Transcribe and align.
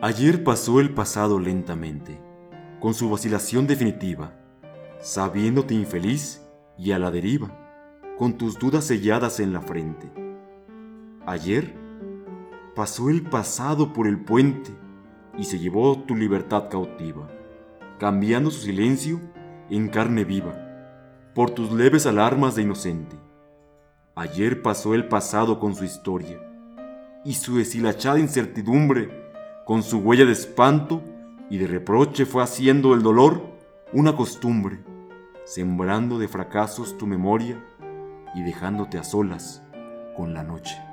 Ayer 0.00 0.44
pasó 0.44 0.80
el 0.80 0.94
pasado 0.94 1.40
lentamente, 1.40 2.20
con 2.80 2.94
su 2.94 3.10
vacilación 3.10 3.66
definitiva, 3.66 4.32
sabiéndote 5.00 5.74
infeliz 5.74 6.40
y 6.76 6.92
a 6.92 6.98
la 6.98 7.10
deriva, 7.10 7.50
con 8.16 8.38
tus 8.38 8.58
dudas 8.58 8.84
selladas 8.84 9.40
en 9.40 9.52
la 9.52 9.60
frente. 9.60 10.10
Ayer 11.26 11.74
pasó 12.74 13.10
el 13.10 13.22
pasado 13.22 13.92
por 13.92 14.06
el 14.06 14.24
puente 14.24 14.70
y 15.36 15.44
se 15.44 15.58
llevó 15.58 15.98
tu 16.02 16.16
libertad 16.16 16.68
cautiva, 16.70 17.28
cambiando 17.98 18.50
su 18.50 18.60
silencio 18.60 19.20
en 19.68 19.88
carne 19.88 20.24
viva, 20.24 20.54
por 21.34 21.50
tus 21.50 21.72
leves 21.72 22.06
alarmas 22.06 22.54
de 22.54 22.62
inocente. 22.62 23.16
Ayer 24.14 24.62
pasó 24.62 24.94
el 24.94 25.08
pasado 25.08 25.60
con 25.60 25.74
su 25.74 25.84
historia, 25.84 26.40
y 27.24 27.34
su 27.34 27.58
deshilachada 27.58 28.18
incertidumbre, 28.18 29.28
con 29.64 29.82
su 29.82 29.98
huella 29.98 30.24
de 30.24 30.32
espanto 30.32 31.02
y 31.50 31.58
de 31.58 31.66
reproche 31.66 32.26
fue 32.26 32.42
haciendo 32.42 32.94
el 32.94 33.02
dolor 33.02 33.42
una 33.92 34.16
costumbre, 34.16 34.78
sembrando 35.44 36.18
de 36.18 36.28
fracasos 36.28 36.96
tu 36.98 37.06
memoria 37.06 37.62
y 38.34 38.42
dejándote 38.42 38.98
a 38.98 39.04
solas 39.04 39.62
con 40.16 40.34
la 40.34 40.42
noche. 40.42 40.87